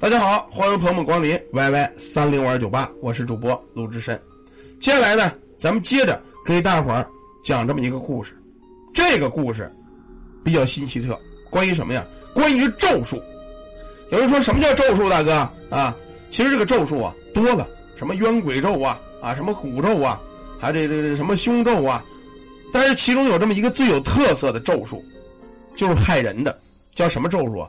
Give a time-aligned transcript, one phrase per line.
[0.00, 4.16] 大家好，欢迎朋友们光临 YY 三零五二九八，我是主播鲁智深。
[4.78, 7.04] 接下来呢，咱们接着给大伙儿
[7.42, 8.40] 讲这么一个故事。
[8.94, 9.68] 这个故事
[10.44, 11.18] 比较新奇特，
[11.50, 12.06] 关于什么呀？
[12.32, 13.20] 关于咒术。
[14.12, 15.32] 有人说什么叫咒术，大哥
[15.68, 15.96] 啊？
[16.30, 20.20] 其实这个咒术啊多了，什么冤鬼咒啊啊，什么蛊咒啊，
[20.60, 22.04] 还这这这什么凶咒啊。
[22.72, 25.04] 但是其中有这么一个最有特色的咒术，
[25.74, 26.56] 就是害人的，
[26.94, 27.68] 叫什么咒术啊？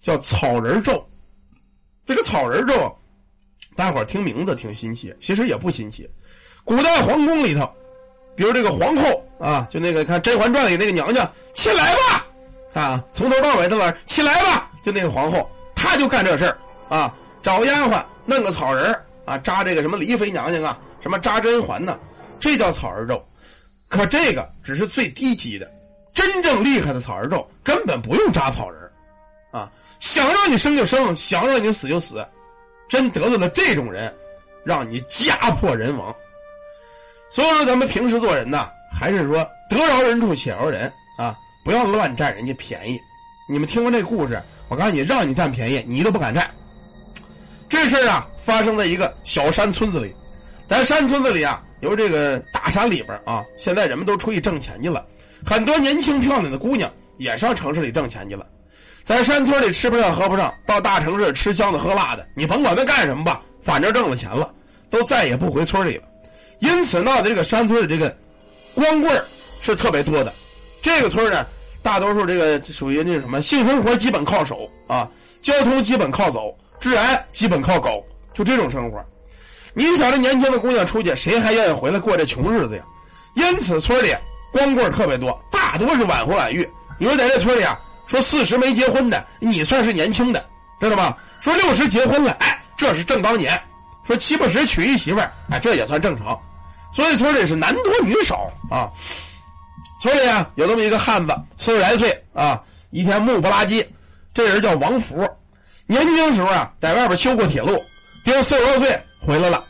[0.00, 1.04] 叫草人咒。
[2.08, 2.96] 这个草人咒，
[3.76, 6.08] 大伙儿听名字挺新奇，其实也不新奇。
[6.64, 7.70] 古代皇宫里头，
[8.34, 12.26] 比如这个皇后啊，就那个看《甄嬛传》里那个娘娘，起来吧，
[12.72, 16.58] 啊，从头到尾都在起来吧，就那个皇后，她就干这事儿
[16.88, 22.00] 啊，找丫鬟弄个草人啊，扎这个什么丽妃娘娘啊，什么扎甄嬛呢，
[22.40, 23.22] 这叫草人咒。
[23.86, 25.70] 可这个只是最低级的，
[26.14, 28.87] 真正厉害的草人咒根本不用扎草人。
[29.98, 32.26] 想让你生就生，想让你死就死，
[32.88, 34.14] 真得罪了这种人，
[34.64, 36.14] 让你家破人亡。
[37.28, 42.98] 所以说，咱们平时做人呐，还是说得饶人处且饶人啊，不要乱占人家便宜。
[43.50, 44.42] 你们听过这故事？
[44.68, 46.48] 我告诉你，让你占便宜，你都不敢占。
[47.68, 50.14] 这事儿啊，发生在一个小山村子里。
[50.66, 55.06] 咱山村子里啊，有这个大山里边啊，现在人们都出去挣钱去了，
[55.44, 58.46] 很多年轻漂亮的姑娘也上城市里挣钱去了。
[59.08, 64.52] 在山村里吃不上喝不上，到大城市吃香的喝辣的，你甭管他干什么吧，反正挣了钱了，
[64.90, 66.02] 都再也不回村里了。
[66.58, 68.14] 因此闹的这个山村的这个
[68.74, 69.18] 光棍
[69.62, 70.30] 是特别多的。
[70.82, 71.46] 这个村呢，
[71.80, 75.08] 大多数这个属于那什么性生活基本靠手啊，
[75.40, 79.02] 交通基本靠走，治安基本靠狗，就这种生活。
[79.72, 82.84] 你想这年轻的姑娘出去，谁还愿意回来过这穷日子呀？
[83.32, 84.14] 因此村里
[84.52, 86.68] 光棍特别多，大多是晚婚晚育。
[86.98, 87.80] 你说在这村里啊。
[88.08, 90.44] 说四十没结婚的，你算是年轻的，
[90.80, 91.14] 知道吗？
[91.40, 93.60] 说六十结婚了，哎，这是正当年。
[94.04, 96.36] 说七八十娶一媳妇儿，哎，这也算正常。
[96.90, 98.90] 所以村里是男多女少啊。
[100.00, 103.86] 村里啊有这么一个汉子，四十来岁啊，一天木不拉几。
[104.32, 105.28] 这人叫王福，
[105.86, 107.84] 年轻时候啊在外边修过铁路，
[108.24, 109.62] 就四十多岁回来了，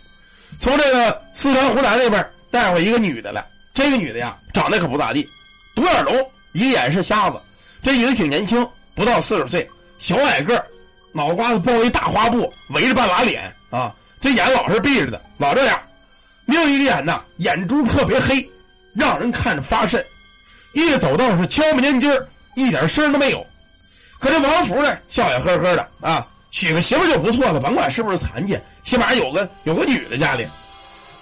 [0.60, 3.44] 从这个四川湖南那边带回一个女的来。
[3.74, 5.28] 这个女的呀长得可不咋地，
[5.74, 6.14] 独眼龙，
[6.52, 7.40] 一个眼是瞎子。
[7.82, 9.68] 这女的挺年轻，不到四十岁，
[9.98, 10.62] 小矮个
[11.12, 15.80] 脑瓜子包一大花布，围着半拉脸啊，这眼老是闭着的，老这样。
[16.46, 18.48] 另一个眼呢，眼珠特别黑，
[18.94, 20.04] 让人看着发瘆。
[20.72, 23.46] 一走道是悄不年筋儿，一点声都没有。
[24.18, 30.46] 可这王福呢，笑笑呵呵的啊，娶个媳妇就不错了，甭管是不是残疾，起码有个有个女的家里。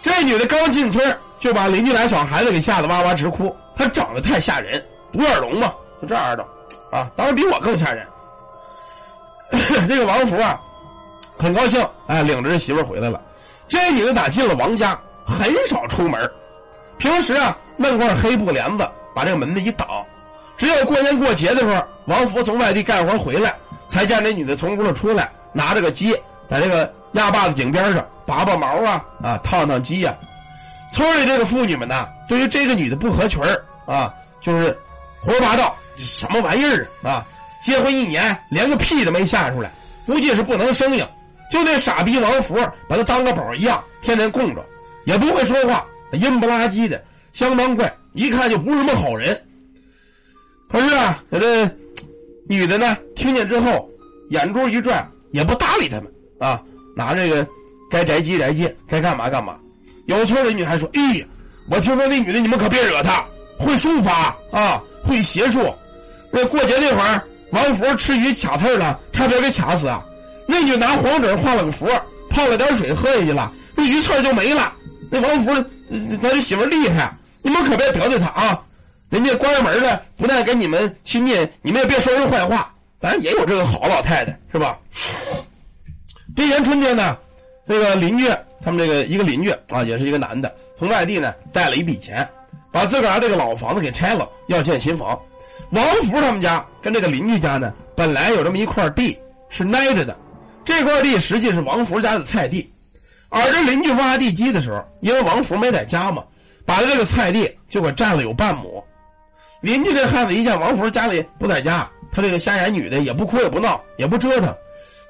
[0.02, 3.54] 这女的刚进村，就把邻居俩小孩子给吓得哇哇直哭。
[3.74, 5.72] 她长得太吓人，独眼龙嘛。
[6.00, 6.44] 就这样的，
[6.90, 8.06] 啊，当然比我更吓人。
[9.88, 10.60] 这个王福啊，
[11.38, 13.20] 很高兴，哎，领着这媳妇回来了。
[13.68, 16.30] 这女的打进了王家，很少出门，
[16.98, 19.86] 平时啊，弄块黑布帘子把这个门子一挡。
[20.56, 23.54] 只有过年过节的时候，王福从外地干活回来，
[23.88, 26.12] 才见这女的从屋里出来，拿着个鸡，
[26.48, 30.14] 在这个鸭坝子井边上拔拔毛啊，啊，烫烫鸡呀。
[30.90, 33.42] 村里这个妇女们呢，对于这个女的不合群
[33.86, 34.76] 啊，就是
[35.22, 35.74] 胡说八道。
[35.96, 37.26] 这什么玩意儿啊！
[37.62, 39.72] 结婚一年连个屁都没下出来，
[40.04, 41.08] 估计是不能生养。
[41.50, 42.54] 就那傻逼王福，
[42.88, 44.64] 把他当个宝一样，天天供着，
[45.04, 47.02] 也不会说话，阴不拉几的，
[47.32, 49.40] 相当怪，一看就不是什么好人。
[50.68, 51.70] 可是啊，这
[52.48, 53.88] 女的呢，听见之后，
[54.30, 56.60] 眼珠一转，也不搭理他们啊，
[56.96, 57.46] 拿这个
[57.90, 59.56] 该宅鸡宅鸡，该干嘛干嘛。
[60.06, 61.24] 有村的女孩说：“咦，
[61.70, 63.24] 我听说那女的，你们可别惹她，
[63.56, 65.72] 会书法啊，会邪术。”
[66.30, 70.04] 那过节那会儿，王福吃鱼卡刺了，差点给卡死啊！
[70.46, 71.88] 那就拿黄纸画了个符，
[72.30, 74.72] 泡了点水喝下去了，那鱼刺就没了。
[75.10, 75.52] 那王福，
[76.20, 78.62] 他的媳妇厉害，你们可别得罪他啊！
[79.08, 82.72] 人家关着门了，不但给你们亲戚，你们也别说人坏话。
[83.00, 84.78] 咱也有这个好老太太，是吧？
[86.34, 87.16] 这年春天呢，
[87.68, 88.28] 这个邻居
[88.64, 92.28] 他们这个一个邻居啊，也是一个男的，从外地呢带了一笔钱，
[92.72, 95.18] 把自个儿这个老房子给拆了，要建新房。
[95.70, 99.18] 王福他们家跟这个邻居家呢，本来有这么一块地
[99.48, 100.16] 是挨着的，
[100.64, 102.70] 这块地实际是王福家的菜地，
[103.28, 106.22] 而这邻居挖地基的时候，因为王福没在家嘛，
[106.64, 108.82] 把这个菜地就给占了有半亩。
[109.60, 114.54] 邻居这汉子一见王福家里不在家，他这个瞎眼女的也不哭也不闹也不折腾，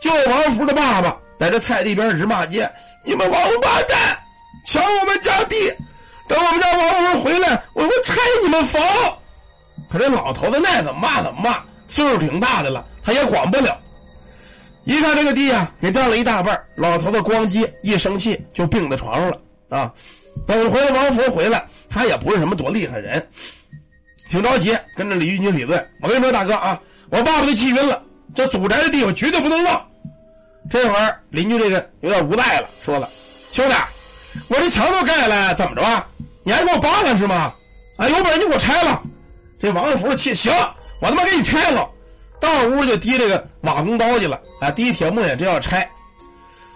[0.00, 2.70] 就王福的爸爸在这菜地边直骂街
[3.04, 4.16] ：“你们王八蛋，
[4.64, 5.56] 抢我们家地！
[6.28, 8.82] 等我们家王福回来，我我拆你们房！”
[9.88, 13.78] 可这老头子爱怎么骂怎么骂，岁数挺大的了，他也管不了。
[14.84, 19.38] 一看这个地呀，给占了一大半老头子咣叽一生气就病在床上了
[19.68, 19.92] 啊！
[20.46, 23.26] 等回王福回来，他也不是什么多厉害人，
[24.30, 25.90] 挺着急，跟着李玉军理论。
[26.00, 26.80] 我跟你说，大哥啊，
[27.10, 28.00] 我爸爸都气晕了，
[28.34, 29.84] 这祖宅的地方绝对不能忘。
[30.70, 33.08] 这会儿邻居这个有点无奈了，说了
[33.50, 33.74] ：“兄弟，
[34.48, 36.06] 我这墙都盖了，怎么着啊？
[36.44, 37.52] 你还给我扒了是吗？
[37.96, 39.02] 啊，有本事你给我拆了！”
[39.58, 40.52] 这王福气行，
[41.00, 41.88] 我他妈给你拆了。
[42.38, 44.70] 到屋就提这个瓦工刀去了啊！
[44.70, 45.88] 提铁木也真要拆。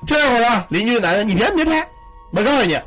[0.06, 1.86] 这会儿啊，邻居男人，你别别拆！
[2.32, 2.80] 我告诉你，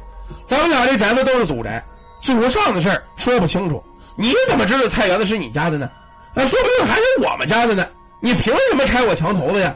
[0.45, 1.83] 咱们俩这宅子都是祖宅，
[2.21, 3.83] 祖上的事儿说不清楚。
[4.15, 5.89] 你怎么知道菜园子是你家的呢？
[6.33, 7.87] 啊，说不定还是我们家的呢。
[8.19, 9.75] 你凭什么拆我墙头子呀？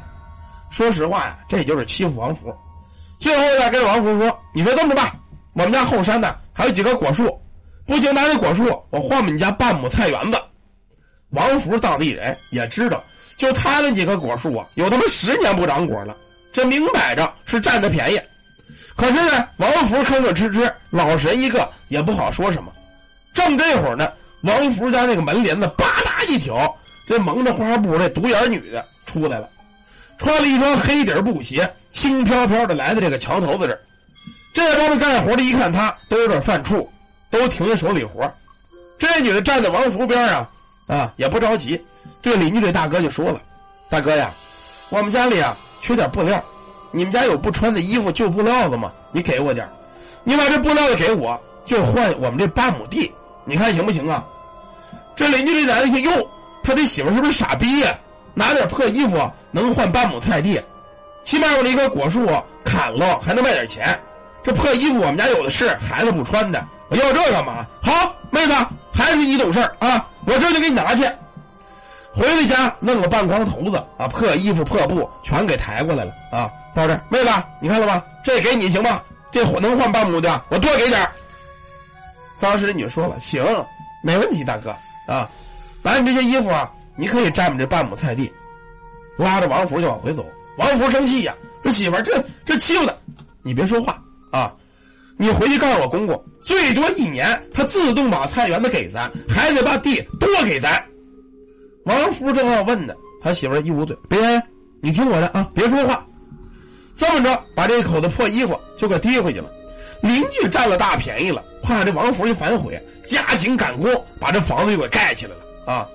[0.71, 2.51] 说实话呀，这就是欺负王福。
[3.19, 5.13] 最后呢，跟王福说：“你说这么着吧，
[5.53, 7.39] 我们家后山呢还有几棵果树，
[7.88, 10.39] 不行拿这果树我换你家半亩菜园子。”
[11.31, 13.04] 王福当地人也知道，
[13.36, 16.16] 就他那几棵果树啊，有他妈十年不长果了，
[16.54, 18.19] 这明摆着是占他便宜。
[18.95, 22.72] 可是呢，王福吭吭哧哧，老神一个也不好说什么。
[23.34, 24.12] 正这会儿呢，
[24.42, 26.75] 王福家那个门帘子吧嗒一挑，
[27.06, 29.50] 这蒙着花布这独眼女的出来了，
[30.18, 33.80] 穿了一双黑底布鞋，轻飘飘的来到这个桥头子这儿。
[34.54, 36.88] 这帮子干活的一看他，都有点犯怵，
[37.39, 38.31] 都停下手里活。
[38.98, 40.48] 这女的站在王福边上。
[40.88, 41.80] 啊，也不着急。
[42.22, 43.42] 对邻居这大哥就说了
[43.92, 44.31] ：“大哥呀，
[44.88, 46.42] 我们家里啊缺点布料，
[46.92, 48.94] 你们家有不穿的衣服旧布料子吗？
[49.12, 49.68] 你给我点
[50.24, 53.13] 你把这布料子给我，就换我们这八亩地，
[53.44, 54.25] 你看行不行啊？”
[55.13, 56.30] 这邻居这男的一听，哟，
[56.63, 57.94] 他这媳妇是不是傻逼呀？
[58.34, 60.57] 拿点破衣服能换半亩菜地？
[61.25, 62.25] 起码我这棵果树
[62.63, 64.00] 砍了还能卖点钱。
[64.42, 67.68] 这破衣服我们家有的是，孩子不穿的，我要这干嘛？
[67.81, 68.54] 好，妹子，
[68.94, 70.07] 还是你懂事啊！
[70.25, 71.04] 我这就给你拿去，
[72.13, 76.50] 回了家弄个半光头子啊，破衣服破布全给抬过来了啊！
[76.74, 77.30] 到这，妹子，
[77.62, 78.04] 你看了吧？
[78.24, 79.01] 这给你行吗？
[79.31, 81.07] 这能换半亩的，我多给点
[82.39, 83.44] 当时女说了，行，
[84.04, 84.75] 没问题，大哥
[85.07, 85.30] 啊，
[85.81, 88.31] 把你这些衣服啊，你可以占我这半亩菜地。
[89.18, 90.25] 拉着王福就往回走，
[90.57, 92.94] 王福生气呀，说媳妇儿，这这欺负他，
[93.42, 94.00] 你别说话
[94.31, 94.54] 啊。
[95.17, 100.83] 你回去告诉我公公，最多一年，他自动把菜园子给咱，还得把地多给咱。
[101.85, 104.19] 王福正要问呢，他媳妇一捂嘴：“别，
[104.81, 106.05] 你听我的啊，别说话。”
[106.93, 109.49] 这么着，把这口子破衣服就给提回去了。
[110.01, 115.87] 邻居占了大便宜了，怕这王福一反悔，加紧赶工，把这房子又给盖起来了啊！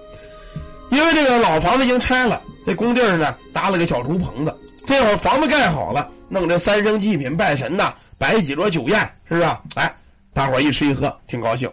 [0.91, 4.53] 因为这个老房子已经拆了，这工地呢搭了个小竹棚子。
[4.85, 7.95] 这会儿房子盖好了，弄这三生祭品拜神呐。
[8.23, 9.61] 摆几桌酒宴，是不是啊？
[9.75, 9.93] 哎，
[10.33, 11.69] 大伙一吃一喝，挺高兴。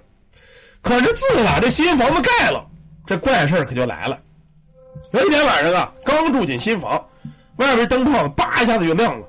[0.82, 2.66] 可是自打这新房子盖了，
[3.06, 4.18] 这怪事可就来了。
[5.12, 7.00] 有一天晚上啊，刚住进新房，
[7.58, 9.28] 外边灯泡子叭一下子就亮了。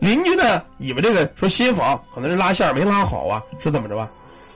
[0.00, 4.10] 邻居呢，以为这个说新房可能是拉线没拉好啊，是怎么着吧？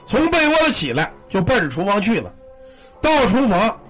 [0.04, 2.30] 从被窝里起来，就奔着厨房去了。
[3.00, 3.80] 到厨房，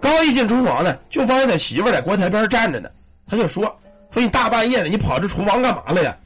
[0.00, 2.88] 刚一进厨房呢，就发现他媳妇在锅台边站着呢。
[3.28, 3.64] 他就说
[4.14, 6.16] ：“说你大半夜的，你跑这厨房干嘛了呀？”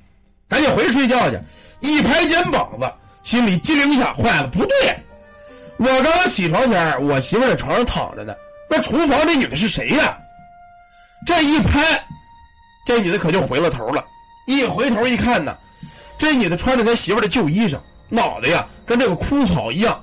[0.50, 1.38] 赶紧回去睡觉去，
[1.78, 2.92] 一拍肩膀子，
[3.22, 4.98] 心里机灵一下，坏了，不对，
[5.78, 8.34] 我刚刚起床前，我媳妇在床上躺着呢，
[8.68, 10.18] 那厨房这女的是谁呀？
[11.24, 11.80] 这一拍，
[12.84, 14.04] 这女的可就回了头了，
[14.46, 15.56] 一回头一看呢，
[16.18, 17.78] 这女的穿着她媳妇的旧衣裳，
[18.08, 20.02] 脑袋呀跟这个枯草一样，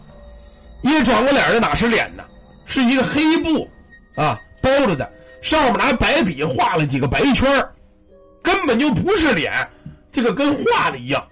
[0.81, 2.23] 一转过脸这哪是脸呢？
[2.65, 3.69] 是一个黑布，
[4.15, 5.11] 啊包着的，
[5.41, 7.65] 上面拿白笔画了几个白圈
[8.41, 9.51] 根本就不是脸。
[10.11, 11.27] 这个跟画的一样，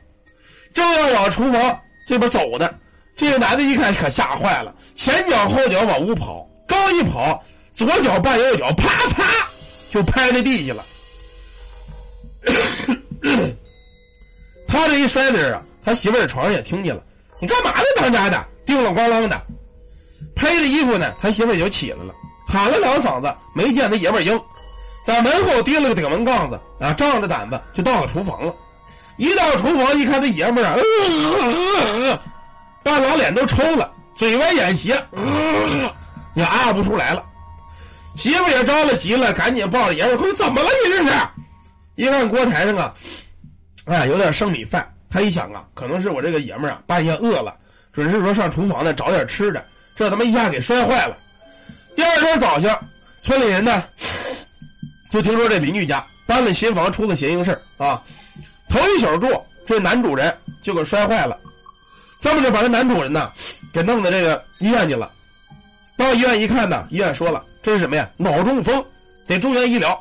[0.74, 2.70] 正要往厨房这边走呢，
[3.15, 9.24] 这个男的一看可吓坏了，前脚后脚往屋跑，刚一跑，左脚绊右脚，啪嚓
[9.89, 10.86] 就拍在地下了。
[14.67, 17.01] 他这一摔在这啊，他媳妇在床上也听见了，
[17.39, 19.41] 你干嘛呢，当家的，叮了咣啷的，
[20.36, 22.13] 拍着衣服呢，他媳妇也就起来了，
[22.48, 24.39] 喊了两嗓子，没见他爷们儿应，
[25.03, 28.53] 在门后提了个顶门杠子啊，仗着胆子就到了厨房了。
[29.17, 30.67] 一到厨房，一看这爷们儿
[32.12, 32.19] 啊，
[32.84, 35.01] 把老脸都抽了，嘴歪眼斜，
[36.34, 37.24] 也啊不出来了。
[38.15, 40.69] 媳妇也着了急了，赶紧抱着爷们儿，说：“怎么了？
[40.86, 41.10] 你这是？”
[41.95, 42.93] 一看锅台上啊，
[43.86, 44.89] 哎，有点剩米饭。
[45.10, 47.55] 他一想啊，可能是我这个爷们儿啊，半夜饿了，
[47.93, 51.17] 准是说上厨房呢找点吃的，这他妈一下给摔坏了。
[51.95, 52.77] 第二天早上，
[53.19, 53.84] 村里人呢
[55.10, 58.01] 就听说这邻居家搬了新房，出了邪性事啊。
[58.75, 61.38] 头一宿住，这男主人就给摔坏了，
[62.20, 63.32] 这么着把这男主人呢，
[63.72, 65.10] 给弄到这个医院去了。
[65.96, 68.05] 到医院一看呢，医院说了这是什么呀？
[68.17, 68.84] 脑中风，
[69.25, 69.98] 得住院医疗。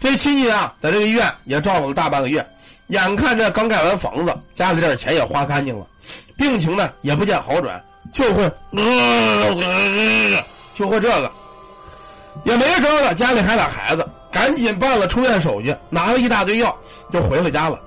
[0.00, 2.44] 这亲戚啊，在这个医院也照顾了大半个月，
[2.88, 5.86] 眼看着刚盖完房子，家里这点钱也花干净了，
[6.36, 7.80] 病情呢也不见好转，
[8.12, 8.50] 就会，
[10.74, 11.32] 就会这个，
[12.44, 16.76] 也没招了，家里还俩孩子，赶紧办了出院手续，拿了一大堆药，
[17.10, 17.80] 就回了家了。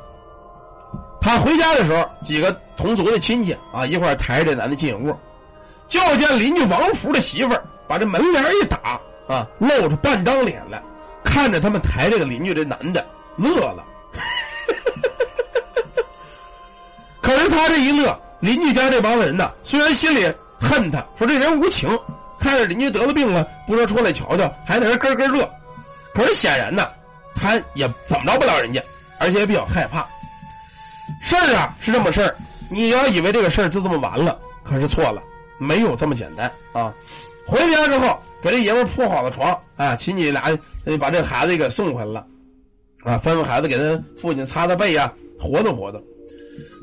[1.21, 5.13] 他回家的时候，几个同族的亲戚啊，一块抬着这男的进屋，
[5.87, 10.81] 就见邻居王福的媳妇儿把这门帘一打啊，露出半张脸来，
[11.23, 13.85] 看着他们抬这个邻居这男的乐了。
[17.21, 21.89] 可是他这一乐，邻居家这帮子人呢，虽然心里恨他，说这人无情，
[22.39, 25.51] 看着邻居得了病了，不说出来瞧瞧，还在这咯咯乐，
[26.13, 26.87] 可是显然呢，
[27.35, 28.81] 他也怎么着不了人家，
[29.19, 30.07] 而且也比较害怕。
[31.21, 32.35] 事儿啊是这么事儿，
[32.69, 35.21] 你要以为这个事儿就这么完了，可是错了，
[35.59, 36.93] 没有这么简单啊！
[37.45, 40.43] 回家之后，给这爷们铺好了床，啊，亲戚俩
[40.99, 42.27] 把这孩子给送回来了，
[43.03, 46.01] 啊，吩咐孩子给他父亲擦擦背呀，活动活动。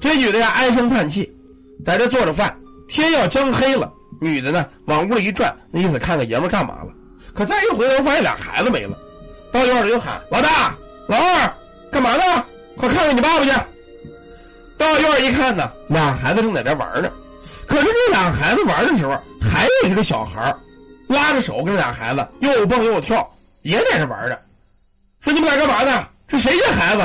[0.01, 1.33] 这女的呀唉声叹气，
[1.85, 6.93] 在这做着饭，天要将黑了，女的呢往屋里一转，那意思看看爷们干嘛了。
[7.33, 8.99] 可再一回头，发现俩孩子没了，
[9.53, 10.77] 到院里就喊老大、
[11.07, 11.55] 老二，
[11.97, 12.45] 干嘛呢？
[12.77, 13.51] 快看看你爸爸去！
[14.77, 17.11] 到院一看呢，俩孩子正在这玩呢。
[17.67, 20.55] 可是这俩孩子玩的时候，还有一个小孩
[21.09, 23.27] 拉着手跟俩孩子又蹦又跳，
[23.63, 24.37] 也在这玩呢。
[25.21, 26.07] 说你们俩干嘛呢？
[26.29, 27.03] 这谁家孩子？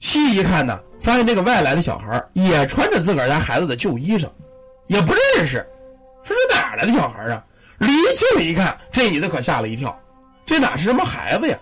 [0.00, 4.28] 细一看呢，发现这个外来的小孩也穿着自个儿家孩子的旧衣裳，
[4.88, 5.64] 也不认识。
[6.24, 7.40] 说这哪来的小孩啊？
[7.78, 9.96] 离近了一看，这女的可吓了一跳，
[10.44, 11.56] 这哪是什么孩子呀？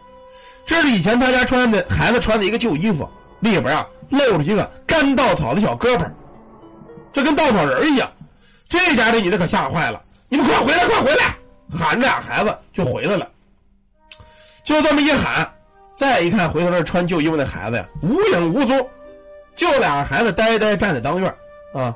[0.70, 3.08] 这是以前他家穿的孩子穿的一个旧衣服，
[3.40, 3.84] 里边啊。
[4.08, 6.08] 露着一个干稻草的小胳膊，
[7.12, 8.10] 这跟稻草人一样。
[8.68, 11.36] 这家这女的可吓坏了，你们快回来，快回来！
[11.76, 13.28] 喊着俩孩子就回来了。
[14.64, 15.48] 就这么一喊，
[15.94, 18.88] 再一看，回头那穿旧衣服那孩子呀，无影无踪，
[19.54, 21.32] 就俩孩子呆呆站在当院
[21.72, 21.94] 啊。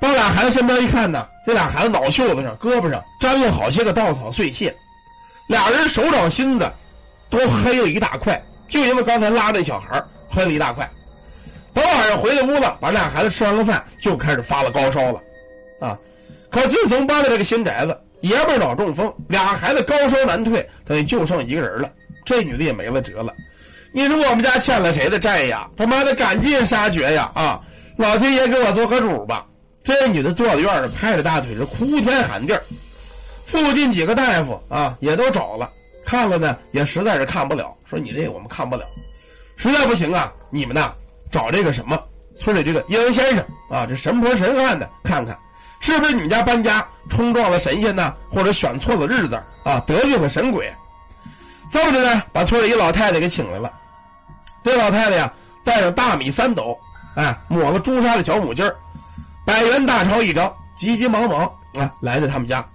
[0.00, 4.74] 到俩孩子身边一看呢，这俩孩子脑袖子上、胳膊上沾了好些个稻草碎屑，
[5.46, 6.70] 俩人手掌心子
[7.30, 10.88] 都黑了一大块，就因为刚才拉着小孩黑了一大块，
[11.72, 15.22] 等晚上回了屋子，把俩孩子吃完了饭，就开始发了高烧了，
[15.80, 15.96] 啊！
[16.50, 21.88] 可自从搬了这个新宅子，爷们老中风，俩孩子高烧难退，等于就剩一个人了。
[22.24, 23.32] 这女的也没了辙了。
[23.92, 25.68] 你说我们家欠了谁的债呀？
[25.76, 27.30] 他妈的赶尽杀绝呀！
[27.34, 27.60] 啊！
[27.96, 29.46] 老天爷给我做个主吧！
[29.82, 32.62] 这女的坐在院里，拍着大腿是哭天喊地儿。
[33.46, 35.70] 附近几个大夫啊，也都找了，
[36.10, 38.84] 看了呢，也实在是看不了，说你这个我们看不了。
[39.54, 40.92] 实在不行啊，你们呐
[41.30, 41.96] 找这个什么
[42.36, 45.38] 村里这个阴阳先生啊，这神婆神汉的看看，
[45.78, 48.12] 是不是你们家搬家冲撞了神仙呢？
[48.28, 50.68] 或者选错了日子啊，得罪了神鬼？
[51.70, 53.72] 这么着呢，把村里一老太太给请来了。
[54.64, 56.76] 这老太太呀，带着大米三斗，
[57.14, 58.76] 哎，抹了朱砂的小母鸡儿，
[59.46, 61.44] 百元大钞一张，急急忙忙
[61.78, 62.68] 啊来到他们家。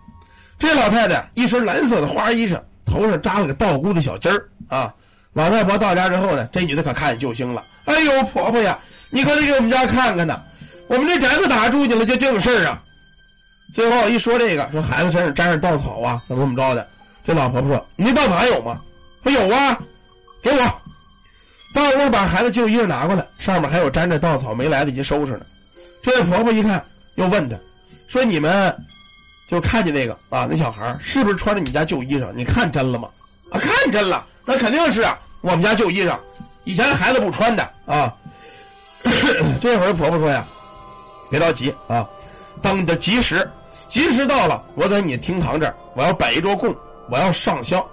[0.58, 4.94] 这老太太一身蓝色的花衣裳，头上扎了个道姑的小鸡儿啊。
[5.34, 7.64] 老太婆到家之后呢，这女的可看见救星了。
[7.86, 10.42] 哎呦，婆婆呀，你可得给我们家看看呐！
[10.88, 12.82] 我们这宅子打住去了，就这个事儿啊。
[13.74, 16.88] 最后一说这个，说孩子身上沾着稻草啊，怎么怎么着的。
[17.26, 18.80] 这老婆婆说：“你那稻草还有吗？”
[19.24, 19.78] 说：“有啊，
[20.42, 20.82] 给我。”
[21.74, 25.46] 到屋把孩子旧衣裳拿过来，上面还有沾着稻草没来得及收拾呢。
[26.02, 26.82] 这位婆婆一看，
[27.16, 27.58] 又问他
[28.08, 28.74] ：“说你们
[29.48, 32.32] 就看见那个啊，那小孩是不是穿着你家旧衣裳？
[32.34, 33.10] 你看真了吗？”
[33.52, 35.18] 啊，看真了，那肯定是啊。
[35.42, 36.18] 我们家旧衣裳，
[36.64, 38.12] 以前孩子不穿的啊。
[39.62, 40.44] 这会儿婆婆说呀
[41.30, 42.10] ：“别着急啊，
[42.62, 43.48] 等着吉时，
[43.88, 46.76] 吉时到了，我在你厅堂这儿，我要摆一桌供，
[47.12, 47.84] 我要上香。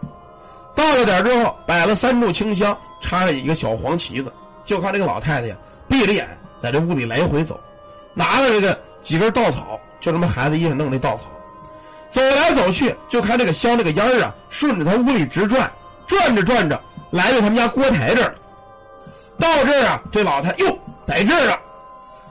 [0.75, 4.33] 到了点之后，摆了三炷清香，插着一个小黄旗子，
[4.65, 5.57] 就看这个老太太呀，
[5.87, 6.27] 闭着眼
[6.59, 7.61] 在这屋里来回走，
[8.15, 11.25] 拿着这个几根稻草，就这么孩子衣裳弄那稻草，
[12.13, 15.69] 走来走去，就看这个香这个烟儿啊，顺着他屋里直转，
[16.07, 16.81] 转着转着。”
[17.13, 18.35] 来到他们家锅台这儿，
[19.39, 21.61] 到这儿啊，这老太哟在这儿了，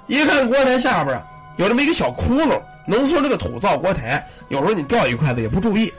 [0.08, 1.24] 一看锅台下边啊
[1.58, 5.94] 有这么一个小窟窿，农村这个土灶锅台，有时候你掉一筷子也不注意，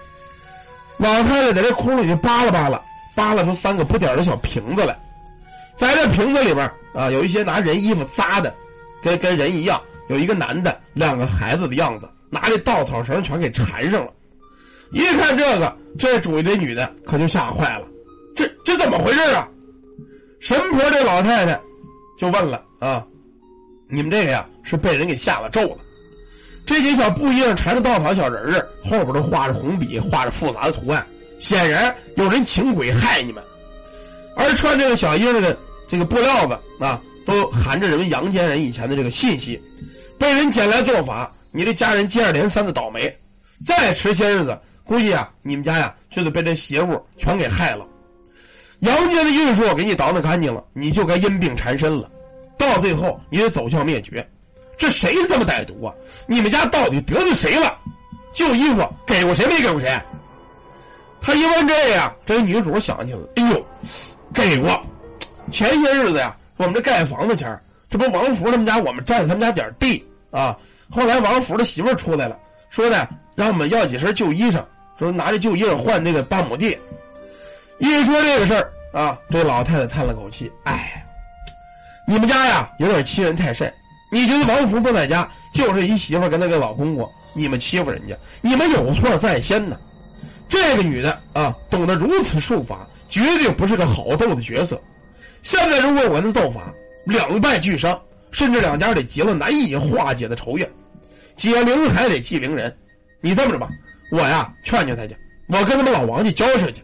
[0.97, 2.81] 老太太在这窟窿里扒拉扒拉，
[3.15, 4.99] 扒拉出三个不点的小瓶子来，
[5.77, 8.53] 在这瓶子里边啊，有一些拿人衣服扎的，
[9.01, 14.13] 跟跟人一样，有一个男的，两个孩子的样子，拿这稻草绳全给缠上了，
[14.93, 17.87] 一看这个，这主意这女的可就吓坏了。
[18.35, 19.47] 这这怎么回事啊？
[20.41, 21.61] 神婆这老太太
[22.19, 23.07] 就问了啊，
[23.89, 25.77] 你们这个呀是被人给下了咒了。
[26.65, 31.07] 这几小布衣上缠着稻草小人儿，后边都画着红笔，画着复杂的图案，
[31.39, 33.45] 显然有人请鬼害你们。
[34.35, 39.61] 而穿这个小衣的这个布料子啊，都含着人们阳间人以前的这个信息，
[40.19, 43.15] 被人捡来做法，你这家人接二连三的倒霉。
[43.65, 47.87] 再迟些日子，估计啊，你们家呀就得被这邪物全给害了。
[48.81, 52.11] 阳间的运数给你倒腾干净了，你就该因病缠身了，
[52.59, 54.29] 到最后你得走向灭绝。
[54.77, 55.95] 这谁这么歹毒啊？
[56.27, 57.79] 你们家到底得罪谁了？
[58.33, 60.01] 旧衣服给过谁没给过谁？
[61.21, 63.67] 他一问这呀，这女主想起来了，哎呦，
[64.35, 64.83] 给过。
[65.53, 67.57] 前些日子呀，我们这盖房子前
[67.89, 70.59] 这不王福他们家我们占他们家点地啊。
[70.93, 72.37] 后来王福的媳妇出来了，
[72.69, 74.63] 说呢让我们要几身旧衣裳，
[74.99, 76.79] 说拿着旧衣裳换那个半亩地。
[77.79, 81.05] 一说这个事儿啊，这老太太叹了口气，哎，
[82.07, 83.73] 你们家呀有点欺人太甚。
[84.13, 89.79] 你觉得王福不在家，就是一媳妇跟那个老公公，你们欺负人家，你们有错在先呢。
[90.47, 94.79] 这个女的啊，懂得如此术法，绝对不是个好斗的角色。
[95.41, 96.71] 现在如果我跟他斗法，
[97.07, 97.99] 两败俱伤，
[98.31, 100.71] 甚至两家得结了难以化解的仇怨，
[101.37, 102.75] 解铃还得系铃人。
[103.21, 103.69] 你这么着吧，
[104.11, 105.17] 我呀劝劝他去，
[105.49, 106.83] 我跟他们老王去交涉去。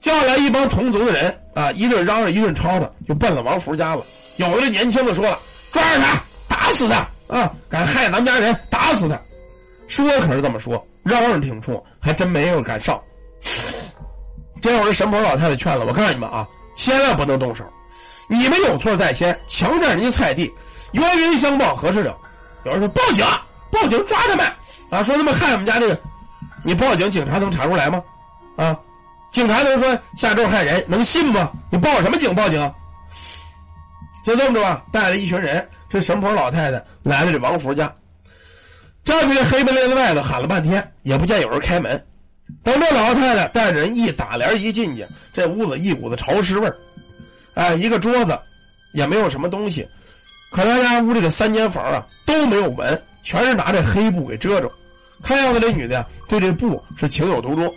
[0.00, 4.04] 叫来一帮同族的人啊，一顿嚷嚷，一顿吵吵，就奔了王福家了。
[4.36, 5.38] 有的年轻的说了。
[5.72, 7.52] 抓着他，打死他啊！
[7.68, 9.20] 敢害咱们家人，打死他！
[9.88, 12.98] 说可是这么说，嚷嚷挺冲，还真没人敢上。
[14.62, 17.62] 这会儿神婆老太太劝了，我告诉你们啊，千万不能动手。
[18.28, 20.50] 你们有错在先，强占人家菜地，
[20.92, 22.16] 冤冤相报何时了？
[22.66, 23.24] 有人说报警，
[23.70, 24.44] 报警抓他们
[24.90, 25.00] 啊！
[25.00, 25.96] 说他们害我们家这个，
[26.64, 28.02] 你报警，警察能查出来吗？
[28.56, 28.76] 啊，
[29.30, 31.52] 警察都说下咒害人，能信吗？
[31.70, 32.34] 你报什么警？
[32.34, 32.74] 报警？
[34.24, 37.94] 就这么着吧，带着一群人，这神婆老太太来了这王福家，
[39.04, 42.04] 站在这黑不溜的外头喊了半天，也不见有人开门。
[42.64, 46.76] 等这老太太带着人一打帘一进去，这屋子一股子潮湿味儿，
[47.54, 48.36] 哎，一个桌子
[48.92, 49.86] 也没有什么东西。
[50.50, 54.70] 可他家屋里的三间房啊都没有门，全是拿这黑布给遮着。
[55.22, 57.74] 看样子这女的对这布是情有独钟。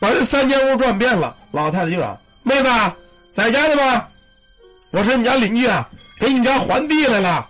[0.00, 2.68] 把这三间屋转遍了，老太太就说：“妹子
[3.32, 4.06] 在家呢吗？”
[4.90, 7.48] 我是你家邻居啊，给你家还地来了。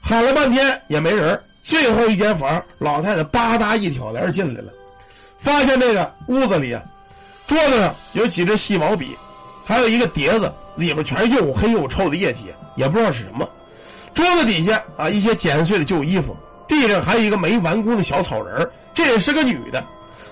[0.00, 4.72] 喊了半天也没人最后一间房，老太太吧嗒一挑帘进来了，
[5.38, 6.82] 发现这个屋子里啊，
[7.46, 9.14] 桌子上有几支细毛笔，
[9.66, 13.48] 还有一个碟子，里边全是又黑又臭的液体，也不知道是什么。
[14.14, 19.84] 桌子底下啊，一些剪碎的旧衣服，地上还有一个没完工的小草人这也是个女的。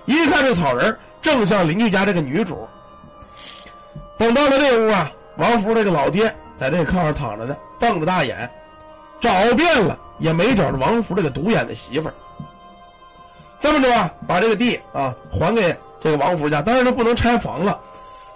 [0.07, 2.67] 一看这草人正像邻居家这个女主。
[4.17, 5.13] 等到了这屋啊。
[5.37, 8.51] 王福这个老爹在这炕上躺着呢，瞪着大眼，
[9.21, 12.15] 找遍了也没找着王福这个独眼的媳妇儿。
[13.61, 17.79] 这么着啊，把这个地啊还给这个王福家，当然他不能拆房了，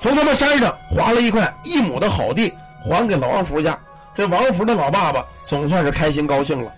[0.02, 2.52] 从他们山上划了一块一亩的好地
[2.84, 3.78] 还给老王福家。
[4.16, 6.72] 这王福的老爸爸总算是开心高兴了，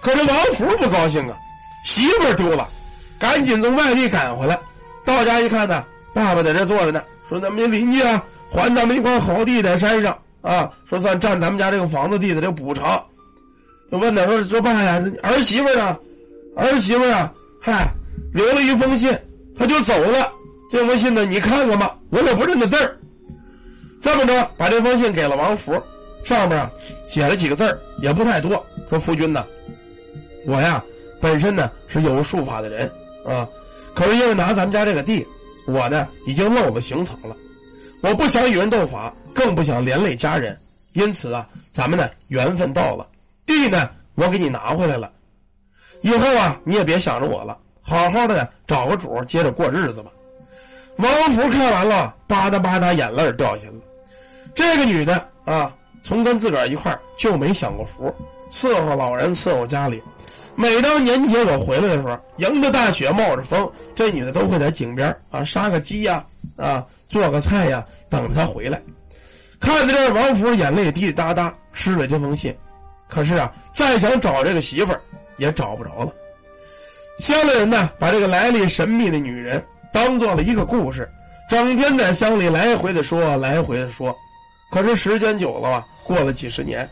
[0.00, 1.36] 可是王福不高兴啊，
[1.84, 2.68] 媳妇丢了，
[3.20, 4.58] 赶紧从外地赶回来，
[5.04, 8.22] 到家一看呢，爸爸在这坐着呢，说咱们邻居啊。
[8.50, 13.00] 还咱们一块好地在山上啊，说算占咱们家这个房子地的这补偿，
[13.92, 15.96] 就问他说说爸呀，儿媳妇呢？
[16.56, 17.86] 儿媳妇啊，嗨，
[18.32, 19.16] 留了一封信，
[19.56, 20.32] 他就走了。
[20.76, 22.98] 这封信呢，你看看吧，我可不认得字儿。
[24.02, 25.72] 这么着，把这封信给了王福，
[26.22, 26.70] 上面啊
[27.08, 28.62] 写了几个字儿，也不太多。
[28.90, 29.42] 说夫君呐，
[30.44, 30.84] 我呀
[31.18, 32.92] 本身呢是有术法的人
[33.24, 33.48] 啊，
[33.94, 35.26] 可是因为拿咱们家这个地，
[35.66, 37.34] 我呢已经漏了行草了。
[38.02, 40.54] 我不想与人斗法，更不想连累家人，
[40.92, 43.08] 因此啊，咱们呢缘分到了，
[43.46, 45.10] 地呢我给你拿回来了，
[46.02, 50.10] 以后啊你也别想着我了，好好的找个主接着过日子吧。
[50.98, 53.72] 王福看完了，吧嗒吧嗒眼泪掉下来。
[54.54, 58.14] 这个女的啊，从跟自个儿一块就没享过福，
[58.50, 60.02] 伺候老人，伺候家里。
[60.54, 66.24] 每当年节我回来的时候，迎着大雪，冒着风，这女的都会在井边啊杀个鸡呀
[66.56, 66.84] 啊。
[67.06, 68.82] 做个菜呀，等着他回来。
[69.60, 72.52] 看着这王福眼泪滴滴答答，湿了这封信。
[73.08, 75.00] 可是啊，再想找这个媳妇儿，
[75.36, 76.12] 也找不着了。
[77.20, 79.64] 乡里人呢，把这个来历神秘的女人
[79.96, 81.10] 当做了一个故事，
[81.48, 84.14] 整天在乡里来回的说，来回的说。
[84.70, 86.86] 可是时间久了啊，过了几十年，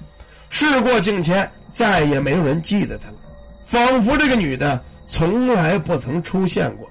[0.48, 3.16] 事过境迁，再也没有人记得她了，
[3.62, 6.88] 仿佛这个女的从来不曾出现过。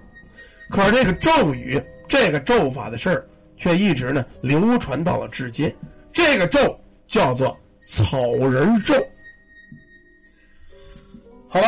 [0.69, 1.83] 可这个咒语。
[2.05, 3.25] 这个咒法的事儿，
[3.57, 5.73] 却一直呢流传到了至今。
[6.11, 8.93] 这个咒叫做草人咒。
[11.47, 11.65] 好了，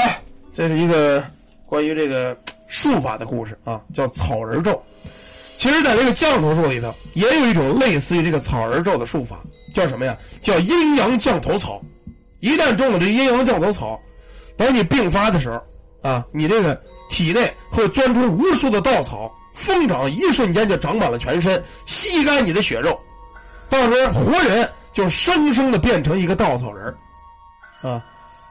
[0.53, 1.25] 这是一个
[1.65, 4.82] 关于这个术法的故事啊，叫草人咒。
[5.58, 9.39] 其实，在这个降头术里头，也有一种类似于这个草人咒的术法，
[9.73, 10.17] 叫什么呀？
[10.41, 11.82] 叫阴阳降头草。
[12.41, 13.99] 一旦中了这阴阳降头草，
[14.58, 22.99] 等你病发的时候，啊，你这个体内会钻出无数的稻草，疯长，一瞬间就长满了全身，吸干你的血肉，
[23.69, 26.93] 到时候活人就生生的变成一个稻草人
[27.82, 28.04] 啊，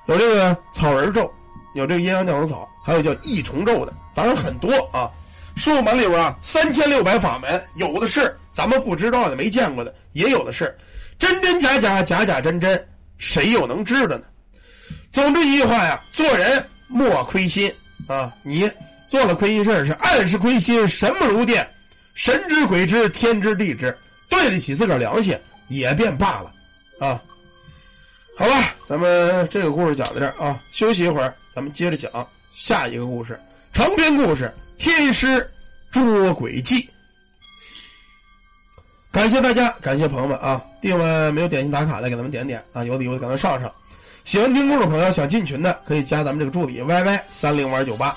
[0.07, 1.31] 有这个草人咒，
[1.75, 5.11] 有这个阴阳降头草，还有叫异虫咒的，当然很多啊。
[5.57, 10.77] 术门里边啊，三千六百法门，有的是咱们不知道的、没见过的，也有的是
[11.17, 14.25] 真真假假、假假真真，谁又能知道呢？
[15.13, 17.73] 总之一句话呀，做人莫亏心
[18.09, 18.35] 啊！
[18.43, 18.69] 你
[19.09, 21.65] 做了亏心事是暗是亏心，神不如电，
[22.15, 23.97] 神知鬼知，天知地知，
[24.29, 26.53] 对得起自个儿良心也便罢了
[26.99, 27.23] 啊！
[28.37, 32.11] 好吧，咱们这个故事讲到这儿啊，休息一会儿，咱们接着讲
[32.55, 33.39] 下一个故事，
[33.73, 34.53] 长篇故事。
[34.79, 35.49] 天师
[35.91, 36.89] 捉鬼记，
[39.11, 40.63] 感谢大家，感谢朋友们啊！
[40.81, 42.85] 弟兄们没有点心打卡的，给咱们点点啊！
[42.85, 43.73] 有礼物的给咱们上上。
[44.23, 48.17] 喜欢听故事的朋友，想进群的可以加咱们这个助理 Y Y 三零玩九八。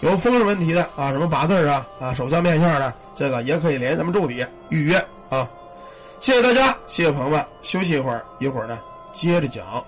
[0.00, 4.98] 有风水问题的啊，什么八字啊啊，手相面相的，这个也可以联系咱们助理预约
[5.30, 5.48] 啊！
[6.20, 8.78] 谢谢大家，谢谢朋友们，休息一会儿，一会儿呢
[9.12, 9.82] 接着讲。